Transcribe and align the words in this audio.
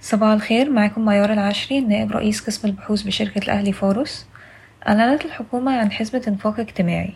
صباح 0.00 0.30
الخير 0.30 0.70
معاكم 0.70 1.04
ميار 1.04 1.32
العشري 1.32 1.80
نائب 1.80 2.12
رئيس 2.12 2.40
قسم 2.40 2.68
البحوث 2.68 3.02
بشركة 3.02 3.38
الأهلي 3.38 3.72
فارس 3.72 4.26
أعلنت 4.88 5.24
الحكومة 5.24 5.78
عن 5.78 5.92
حزمة 5.92 6.22
إنفاق 6.28 6.60
اجتماعي. 6.60 7.14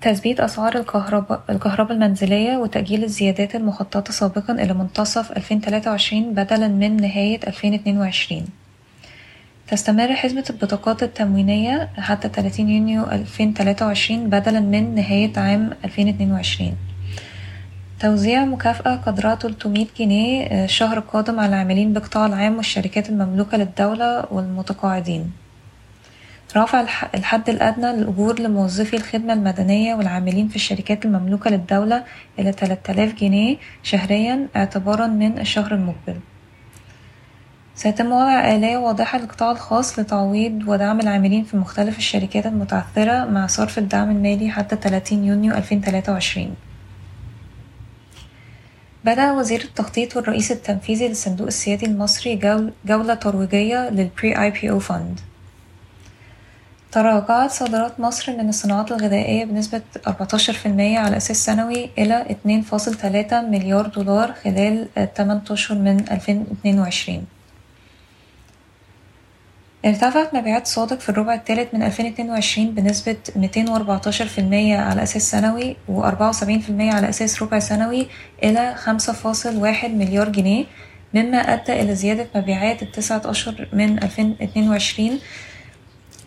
تثبيت 0.00 0.40
أسعار 0.40 0.78
الكهرباء, 0.78 1.44
الكهرباء 1.50 1.92
المنزلية 1.92 2.56
وتأجيل 2.56 3.04
الزيادات 3.04 3.54
المخططة 3.54 4.12
سابقا 4.12 4.52
إلى 4.52 4.74
منتصف 4.74 5.32
2023 5.32 6.34
بدلا 6.34 6.68
من 6.68 6.96
نهاية 6.96 7.40
2022 7.46 8.44
تستمر 9.68 10.14
حزمة 10.14 10.44
البطاقات 10.50 11.02
التموينية 11.02 11.90
حتى 11.98 12.28
30 12.28 12.68
يونيو 12.68 13.04
2023 13.04 14.30
بدلا 14.30 14.60
من 14.60 14.94
نهاية 14.94 15.32
عام 15.36 15.70
2022 15.84 16.76
توزيع 18.04 18.44
مكافأة 18.44 18.96
قدرها 18.96 19.34
300 19.34 19.86
جنيه 19.98 20.64
الشهر 20.64 20.98
القادم 20.98 21.40
على 21.40 21.48
العاملين 21.48 21.92
بالقطاع 21.92 22.26
العام 22.26 22.56
والشركات 22.56 23.08
المملوكة 23.08 23.56
للدولة 23.56 24.26
والمتقاعدين. 24.30 25.32
رفع 26.56 26.80
الحد 27.14 27.48
الأدنى 27.50 27.92
للأجور 27.92 28.40
لموظفي 28.40 28.96
الخدمة 28.96 29.32
المدنية 29.32 29.94
والعاملين 29.94 30.48
في 30.48 30.56
الشركات 30.56 31.04
المملوكة 31.04 31.50
للدولة 31.50 32.04
إلى 32.38 32.52
3000 32.52 33.14
جنيه 33.14 33.56
شهريا 33.82 34.48
اعتبارا 34.56 35.06
من 35.06 35.38
الشهر 35.38 35.74
المقبل. 35.74 36.16
سيتم 37.74 38.12
وضع 38.12 38.54
آلية 38.54 38.76
واضحة 38.76 39.18
للقطاع 39.18 39.50
الخاص 39.50 39.98
لتعويض 39.98 40.68
ودعم 40.68 41.00
العاملين 41.00 41.44
في 41.44 41.56
مختلف 41.56 41.98
الشركات 41.98 42.46
المتعثرة 42.46 43.24
مع 43.24 43.46
صرف 43.46 43.78
الدعم 43.78 44.10
المالي 44.10 44.50
حتى 44.50 44.76
30 44.76 45.24
يونيو 45.24 45.54
2023 45.54 46.54
بدأ 49.04 49.32
وزير 49.32 49.60
التخطيط 49.60 50.16
والرئيس 50.16 50.52
التنفيذي 50.52 51.08
للصندوق 51.08 51.46
السيادي 51.46 51.86
المصري 51.86 52.36
جولة 52.84 53.14
ترويجية 53.14 53.88
للبري 53.90 54.42
آي 54.42 54.50
بي 54.50 54.70
أو 54.70 54.78
فند 54.78 55.20
تراجعت 56.92 57.50
صادرات 57.50 58.00
مصر 58.00 58.32
من 58.36 58.48
الصناعات 58.48 58.92
الغذائية 58.92 59.44
بنسبة 59.44 59.82
14% 60.08 60.10
على 60.76 61.16
أساس 61.16 61.44
سنوي 61.44 61.90
إلى 61.98 62.36
2.3 62.46 63.34
مليار 63.34 63.86
دولار 63.86 64.32
خلال 64.32 64.88
8 65.16 65.42
أشهر 65.50 65.78
من 65.78 66.00
2022 66.10 67.26
ارتفعت 69.84 70.34
مبيعات 70.34 70.66
صادق 70.66 71.00
في 71.00 71.08
الربع 71.08 71.34
الثالث 71.34 71.74
من 71.74 71.82
2022 71.82 72.74
بنسبة 72.74 73.16
214% 73.36 73.38
على 74.80 75.02
أساس 75.02 75.30
سنوي 75.30 75.76
و74% 75.88 76.70
على 76.70 77.08
أساس 77.08 77.42
ربع 77.42 77.58
سنوي 77.58 78.06
إلى 78.44 78.74
5.1 78.84 79.84
مليار 79.84 80.28
جنيه 80.28 80.64
مما 81.14 81.38
أدى 81.38 81.80
إلى 81.80 81.94
زيادة 81.94 82.26
مبيعات 82.34 82.82
التسعة 82.82 83.22
أشهر 83.24 83.68
من 83.72 84.02
2022 84.02 85.18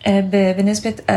بنسبة 0.06 0.94
119% 0.96 1.08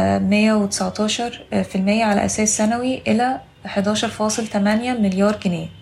على 1.87 2.25
أساس 2.25 2.57
سنوي 2.57 3.01
إلى 3.07 3.41
11.8 3.67 4.57
مليار 4.57 5.39
جنيه. 5.45 5.80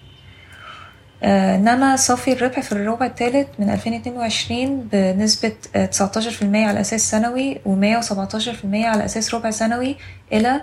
نما 1.24 1.96
صافي 1.96 2.34
الربح 2.34 2.60
في 2.60 2.72
الربع 2.72 3.06
الثالث 3.06 3.48
من 3.60 3.70
2022 3.70 4.90
بنسبة 4.94 5.54
19% 5.76 6.44
على 6.44 6.82
أساس 6.82 7.12
سنوي 7.12 7.56
و117% 7.56 8.66
على 8.66 9.06
أساس 9.06 9.34
ربع 9.36 9.50
سنوي 9.52 9.96
إلى 10.34 10.62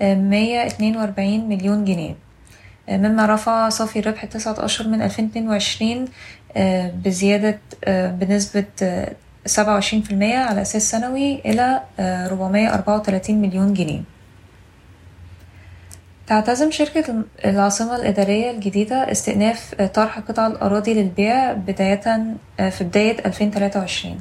142 0.00 1.48
مليون 1.48 1.84
جنيه. 1.84 2.14
مما 2.88 3.26
رفع 3.26 3.68
صافي 3.68 3.98
الربح 3.98 4.22
التسعة 4.22 4.64
أشهر 4.64 4.88
من 4.88 5.02
2022 5.02 6.04
بزيادة 7.04 7.58
بنسبة 7.86 8.64
27% 9.46 10.12
على 10.22 10.62
أساس 10.62 10.90
سنوي 10.90 11.40
إلى 11.46 11.80
434 12.00 13.36
مليون 13.40 13.74
جنيه. 13.74 14.00
تعتزم 16.28 16.70
شركة 16.70 17.24
العاصمة 17.44 17.96
الإدارية 17.96 18.50
الجديدة 18.50 19.12
استئناف 19.12 19.74
طرح 19.74 20.18
قطع 20.18 20.46
الأراضي 20.46 20.94
للبيع 20.94 21.52
بداية 21.52 22.34
في 22.70 22.84
بداية 22.84 23.26
2023 23.26 24.20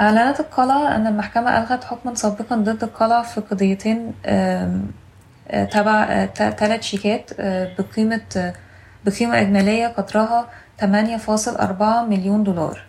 أعلنت 0.00 0.40
القلعة 0.40 0.96
أن 0.96 1.06
المحكمة 1.06 1.58
ألغت 1.58 1.84
حكما 1.84 2.14
سابقا 2.14 2.56
ضد 2.56 2.84
القلعة 2.84 3.22
في 3.22 3.40
قضيتين 3.40 4.12
تبع 5.70 6.26
تلات 6.34 6.82
شيكات 6.82 7.30
بقيمة 7.78 8.52
بقيمة 9.04 9.40
إجمالية 9.40 9.86
قدرها 9.86 10.48
8.4 10.80 11.82
مليون 12.08 12.44
دولار. 12.44 12.82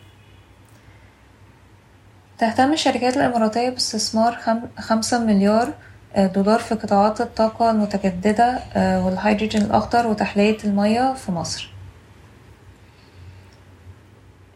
تهتم 2.38 2.74
الشركات 2.74 3.18
الإماراتية 3.18 3.70
باستثمار 3.70 4.38
خمسة 4.80 5.26
مليار 5.26 5.74
دولار 6.18 6.60
في 6.60 6.76
قطاعات 6.76 7.22
الطاقة 7.22 7.72
المتجددة 7.72 8.60
والهيدروجين 8.76 9.62
الأخضر 9.62 10.08
وتحلية 10.08 10.58
المياه 10.64 11.14
في 11.14 11.32
مصر. 11.32 11.72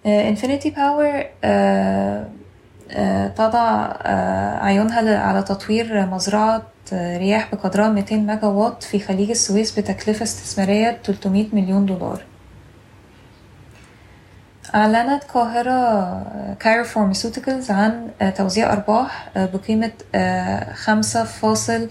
Infinity 0.06 0.69
Power 0.69 1.23
تضع 3.35 3.93
عيونها 4.63 5.19
على 5.19 5.43
تطوير 5.43 6.05
مزرعة 6.05 6.61
رياح 6.93 7.55
بقدرها 7.55 7.89
200 7.89 8.16
ميجا 8.16 8.47
وات 8.47 8.83
في 8.83 8.99
خليج 8.99 9.29
السويس 9.29 9.79
بتكلفة 9.79 10.23
استثمارية 10.23 10.99
300 11.03 11.45
مليون 11.53 11.85
دولار. 11.85 12.22
أعلنت 14.76 15.24
قاهرة 15.24 16.56
Cairo 16.59 16.84
Pharmaceuticals 16.84 17.72
عن 17.72 18.09
توزيع 18.38 18.74
أرباح 18.74 19.30
بقيمة 19.36 19.92
خمسة 20.74 21.24
فاصل 21.24 21.90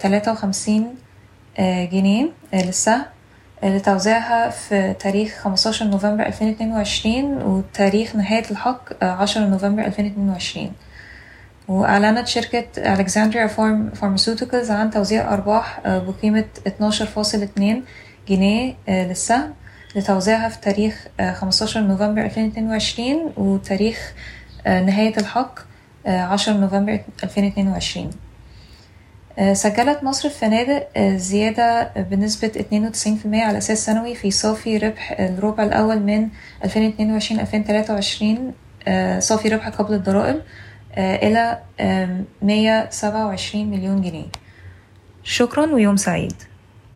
تلاتة 0.00 0.32
وخمسين 0.32 0.94
جنيه 1.60 2.28
للسهم 2.54 3.02
لتوزيعها 3.62 4.50
في 4.50 4.94
تاريخ 5.00 5.38
خمستاشر 5.42 5.84
نوفمبر 5.86 6.26
ألفين 6.26 6.48
اتنين 6.48 6.72
وعشرين 6.72 7.42
وتاريخ 7.42 8.16
نهاية 8.16 8.50
الحق 8.50 9.04
عشرة 9.04 9.40
نوفمبر 9.46 9.84
ألفين 9.84 10.06
اتنين 10.06 10.28
وعشرين. 10.30 10.72
وأعلنت 11.68 12.26
شركة 12.26 12.64
Alexandria 12.78 13.46
Pharm 13.46 13.90
Pharmaceuticals 13.90 14.70
عن 14.70 14.90
توزيع 14.90 15.32
أرباح 15.34 15.80
بقيمة 15.86 16.44
اتناشر 16.66 17.06
فاصل 17.06 17.42
اتنين 17.42 17.84
جنيه 18.28 18.74
للسهم 18.88 19.54
لتوزيعها 19.98 20.48
في 20.48 20.60
تاريخ 20.60 21.06
15 21.34 21.80
نوفمبر 21.80 22.24
2022 22.24 23.32
وتاريخ 23.36 24.12
نهاية 24.66 25.16
الحق 25.16 25.58
10 26.06 26.52
نوفمبر 26.52 27.00
2022 27.24 28.10
سجلت 29.52 30.04
مصر 30.04 30.28
الفنادق 30.28 30.98
زيادة 30.98 31.92
بنسبة 31.96 32.64
92% 32.94 33.26
على 33.34 33.58
أساس 33.58 33.86
سنوي 33.86 34.14
في 34.14 34.30
صافي 34.30 34.76
ربح 34.76 35.16
الربع 35.18 35.64
الأول 35.64 36.00
من 36.00 36.28
2022-2023 36.64 36.68
صافي 39.18 39.48
ربح 39.48 39.68
قبل 39.68 39.94
الضرائب 39.94 40.42
إلى 40.98 41.58
127 42.42 43.70
مليون 43.70 44.02
جنيه. 44.02 44.26
شكرا 45.22 45.66
ويوم 45.74 45.96
سعيد. 45.96 46.34